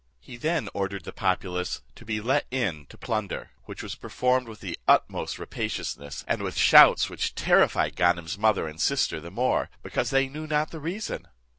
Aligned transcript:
He 0.19 0.35
then 0.35 0.67
ordered 0.73 1.03
the 1.03 1.13
populace 1.13 1.83
to 1.93 2.05
be 2.05 2.19
let 2.19 2.47
in 2.49 2.87
to 2.87 2.97
plunder, 2.97 3.51
which 3.65 3.83
was 3.83 3.93
performed 3.93 4.47
with 4.47 4.59
the 4.59 4.79
utmost 4.87 5.37
rapaciousness, 5.37 6.25
and 6.27 6.41
with 6.41 6.57
shouts 6.57 7.07
which 7.07 7.35
terrified 7.35 7.95
Ganem's 7.95 8.35
mother 8.35 8.67
and 8.67 8.81
sister 8.81 9.19
the 9.19 9.29
more, 9.29 9.69
because 9.83 10.09
they 10.09 10.27
knew 10.27 10.47
not 10.47 10.71
the 10.71 10.79
reason. 10.79 11.27